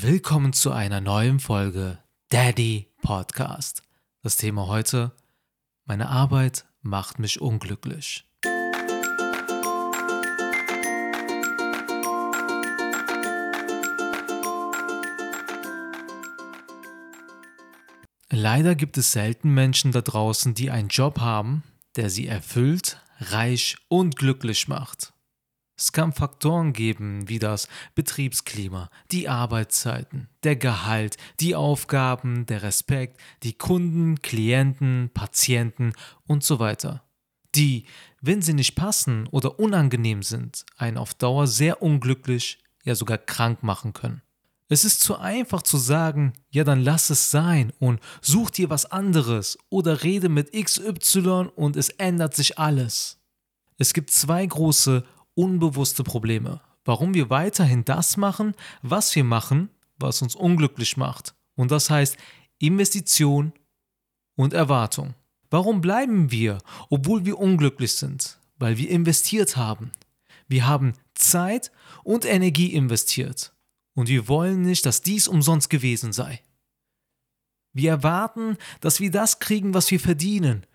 [0.00, 1.98] Willkommen zu einer neuen Folge
[2.28, 3.82] Daddy Podcast.
[4.22, 5.10] Das Thema heute,
[5.86, 8.24] meine Arbeit macht mich unglücklich.
[18.30, 21.64] Leider gibt es selten Menschen da draußen, die einen Job haben,
[21.96, 25.12] der sie erfüllt, reich und glücklich macht.
[25.80, 33.20] Es kann Faktoren geben wie das Betriebsklima, die Arbeitszeiten, der Gehalt, die Aufgaben, der Respekt,
[33.44, 35.92] die Kunden, Klienten, Patienten
[36.26, 37.04] und so weiter.
[37.54, 37.84] Die,
[38.20, 43.62] wenn sie nicht passen oder unangenehm sind, einen auf Dauer sehr unglücklich, ja sogar krank
[43.62, 44.22] machen können.
[44.68, 48.86] Es ist zu einfach zu sagen, ja dann lass es sein und such dir was
[48.86, 53.18] anderes oder rede mit XY und es ändert sich alles.
[53.78, 55.04] Es gibt zwei große
[55.38, 61.34] unbewusste Probleme, warum wir weiterhin das machen, was wir machen, was uns unglücklich macht.
[61.54, 62.16] Und das heißt
[62.58, 63.52] Investition
[64.34, 65.14] und Erwartung.
[65.48, 66.58] Warum bleiben wir,
[66.90, 68.38] obwohl wir unglücklich sind?
[68.58, 69.92] Weil wir investiert haben.
[70.48, 71.70] Wir haben Zeit
[72.02, 73.54] und Energie investiert.
[73.94, 76.42] Und wir wollen nicht, dass dies umsonst gewesen sei.
[77.72, 80.66] Wir erwarten, dass wir das kriegen, was wir verdienen.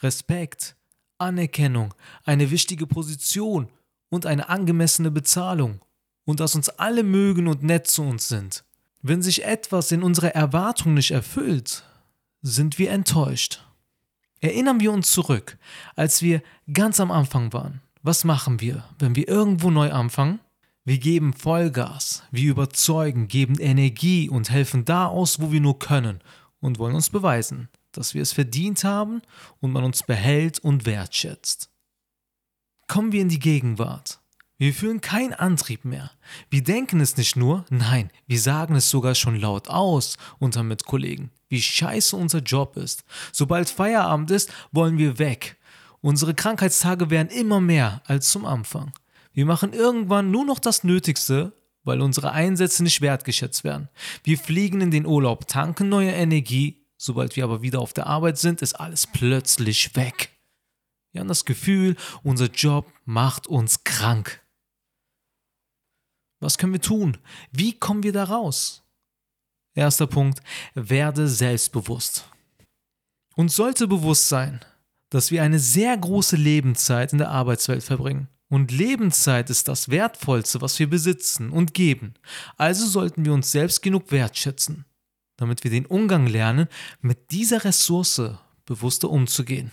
[0.00, 0.76] Respekt,
[1.18, 1.92] Anerkennung,
[2.24, 3.68] eine wichtige Position,
[4.12, 5.80] und eine angemessene Bezahlung
[6.26, 8.62] und dass uns alle mögen und nett zu uns sind.
[9.00, 11.82] Wenn sich etwas in unserer Erwartung nicht erfüllt,
[12.42, 13.64] sind wir enttäuscht.
[14.40, 15.56] Erinnern wir uns zurück,
[15.96, 17.80] als wir ganz am Anfang waren.
[18.02, 20.40] Was machen wir, wenn wir irgendwo neu anfangen?
[20.84, 26.20] Wir geben Vollgas, wir überzeugen, geben Energie und helfen da aus, wo wir nur können
[26.60, 29.22] und wollen uns beweisen, dass wir es verdient haben
[29.60, 31.71] und man uns behält und wertschätzt.
[32.88, 34.20] Kommen wir in die Gegenwart.
[34.58, 36.12] Wir fühlen keinen Antrieb mehr.
[36.48, 41.32] Wir denken es nicht nur, nein, wir sagen es sogar schon laut aus unter Mitkollegen,
[41.48, 43.04] wie scheiße unser Job ist.
[43.32, 45.56] Sobald Feierabend ist, wollen wir weg.
[46.00, 48.92] Unsere Krankheitstage werden immer mehr als zum Anfang.
[49.32, 51.52] Wir machen irgendwann nur noch das Nötigste,
[51.84, 53.88] weil unsere Einsätze nicht wertgeschätzt werden.
[54.22, 58.38] Wir fliegen in den Urlaub, tanken neue Energie, sobald wir aber wieder auf der Arbeit
[58.38, 60.31] sind, ist alles plötzlich weg.
[61.12, 64.42] Wir haben das Gefühl, unser Job macht uns krank.
[66.40, 67.18] Was können wir tun?
[67.52, 68.82] Wie kommen wir da raus?
[69.74, 70.40] Erster Punkt,
[70.74, 72.28] werde selbstbewusst.
[73.36, 74.60] Uns sollte bewusst sein,
[75.08, 78.28] dass wir eine sehr große Lebenszeit in der Arbeitswelt verbringen.
[78.48, 82.14] Und Lebenszeit ist das Wertvollste, was wir besitzen und geben.
[82.58, 84.84] Also sollten wir uns selbst genug wertschätzen,
[85.36, 86.68] damit wir den Umgang lernen,
[87.00, 88.20] mit dieser Ressource
[88.66, 89.70] bewusster umzugehen.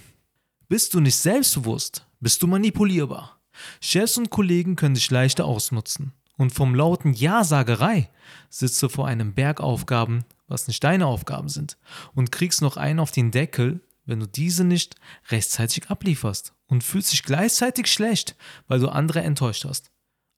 [0.70, 3.40] Bist du nicht selbstbewusst, bist du manipulierbar.
[3.82, 6.14] Chefs und Kollegen können dich leichter ausnutzen.
[6.38, 8.12] Und vom lauten Ja-Sagerei
[8.52, 11.78] sitzt du vor einem Berg Aufgaben, was nicht deine Aufgaben sind,
[12.14, 14.96] und kriegst noch einen auf den Deckel, wenn du diese nicht
[15.30, 18.36] rechtzeitig ablieferst und fühlst dich gleichzeitig schlecht,
[18.68, 19.90] weil du andere enttäuscht hast.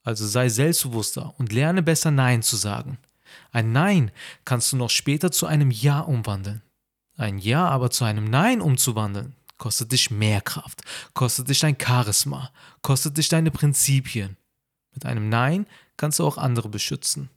[0.01, 2.99] Also sei selbstbewusster und lerne besser Nein zu sagen.
[3.51, 4.11] Ein Nein
[4.45, 6.61] kannst du noch später zu einem Ja umwandeln.
[7.17, 10.81] Ein Ja aber zu einem Nein umzuwandeln, kostet dich mehr Kraft,
[11.13, 12.51] kostet dich dein Charisma,
[12.81, 14.35] kostet dich deine Prinzipien.
[14.91, 15.67] Mit einem Nein
[15.97, 17.29] kannst du auch andere beschützen,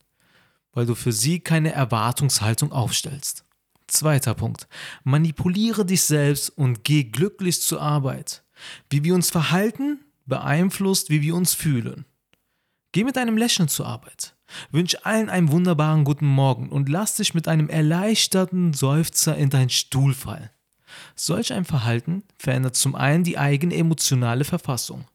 [0.73, 3.45] weil du für sie keine Erwartungshaltung aufstellst.
[3.89, 4.69] Zweiter Punkt.
[5.03, 8.43] Manipuliere dich selbst und geh glücklich zur Arbeit.
[8.89, 12.07] Wie wir uns verhalten, beeinflusst, wie wir uns fühlen.
[12.93, 14.35] Geh mit einem Lächeln zur Arbeit.
[14.71, 19.69] Wünsch allen einen wunderbaren guten Morgen und lass dich mit einem erleichterten Seufzer in deinen
[19.69, 20.49] Stuhl fallen.
[21.15, 25.07] Solch ein Verhalten verändert zum einen die eigene emotionale Verfassung,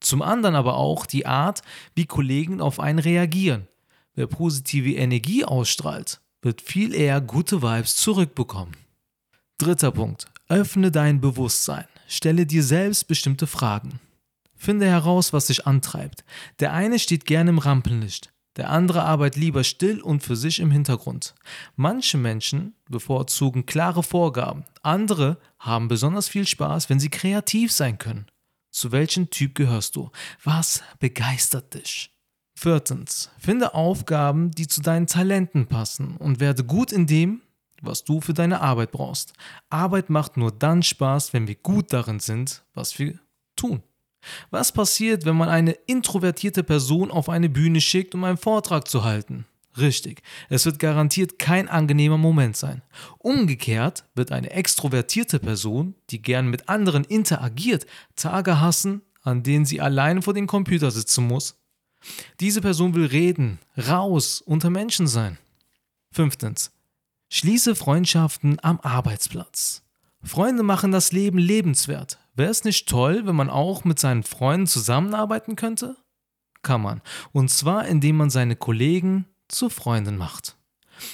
[0.00, 1.62] zum anderen aber auch die Art,
[1.94, 3.68] wie Kollegen auf einen reagieren.
[4.14, 8.76] Wer positive Energie ausstrahlt, wird viel eher gute Vibes zurückbekommen.
[9.58, 10.26] Dritter Punkt.
[10.48, 11.84] Öffne dein Bewusstsein.
[12.08, 14.00] Stelle dir selbst bestimmte Fragen.
[14.56, 16.24] Finde heraus, was dich antreibt.
[16.58, 20.70] Der eine steht gerne im Rampenlicht, der andere arbeitet lieber still und für sich im
[20.70, 21.34] Hintergrund.
[21.76, 28.26] Manche Menschen bevorzugen klare Vorgaben, andere haben besonders viel Spaß, wenn sie kreativ sein können.
[28.70, 30.10] Zu welchem Typ gehörst du?
[30.44, 32.10] Was begeistert dich?
[32.54, 37.42] Viertens, finde Aufgaben, die zu deinen Talenten passen und werde gut in dem,
[37.80, 39.32] was du für deine Arbeit brauchst.
[39.70, 43.18] Arbeit macht nur dann Spaß, wenn wir gut darin sind, was wir
[43.56, 43.82] tun.
[44.50, 49.04] Was passiert, wenn man eine introvertierte Person auf eine Bühne schickt, um einen Vortrag zu
[49.04, 49.46] halten?
[49.78, 52.82] Richtig, es wird garantiert kein angenehmer Moment sein.
[53.18, 57.86] Umgekehrt wird eine extrovertierte Person, die gern mit anderen interagiert,
[58.16, 61.56] Tage hassen, an denen sie allein vor dem Computer sitzen muss.
[62.40, 65.38] Diese Person will reden, raus, unter Menschen sein.
[66.10, 66.72] Fünftens.
[67.28, 69.82] Schließe Freundschaften am Arbeitsplatz.
[70.22, 72.18] Freunde machen das Leben lebenswert.
[72.40, 75.98] Wäre es nicht toll, wenn man auch mit seinen Freunden zusammenarbeiten könnte?
[76.62, 77.02] Kann man.
[77.32, 80.56] Und zwar, indem man seine Kollegen zu Freunden macht.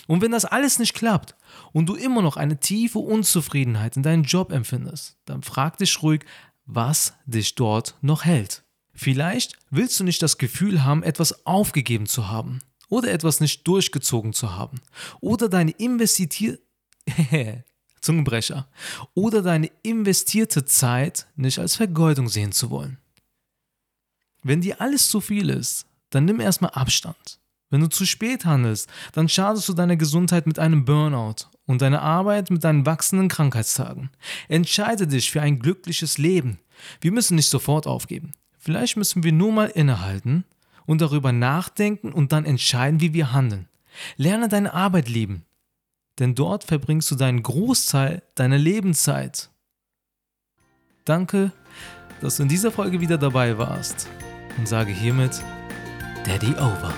[0.06, 1.34] Und wenn das alles nicht klappt
[1.72, 6.24] und du immer noch eine tiefe Unzufriedenheit in deinem Job empfindest, dann frag dich ruhig,
[6.64, 8.62] was dich dort noch hält.
[8.94, 14.32] Vielleicht willst du nicht das Gefühl haben, etwas aufgegeben zu haben oder etwas nicht durchgezogen
[14.32, 14.80] zu haben
[15.20, 16.60] oder deine investierte
[18.06, 18.68] Zungenbrecher
[19.14, 22.98] oder deine investierte Zeit nicht als Vergeudung sehen zu wollen.
[24.42, 27.40] Wenn dir alles zu viel ist, dann nimm erstmal Abstand.
[27.68, 32.00] Wenn du zu spät handelst, dann schadest du deiner Gesundheit mit einem Burnout und deiner
[32.00, 34.10] Arbeit mit deinen wachsenden Krankheitstagen.
[34.48, 36.60] Entscheide dich für ein glückliches Leben.
[37.00, 38.32] Wir müssen nicht sofort aufgeben.
[38.56, 40.44] Vielleicht müssen wir nur mal innehalten
[40.86, 43.68] und darüber nachdenken und dann entscheiden, wie wir handeln.
[44.16, 45.45] Lerne deine Arbeit lieben,
[46.18, 49.50] denn dort verbringst du deinen Großteil deiner Lebenszeit.
[51.04, 51.52] Danke,
[52.20, 54.08] dass du in dieser Folge wieder dabei warst
[54.58, 55.42] und sage hiermit
[56.24, 56.92] Daddy Over.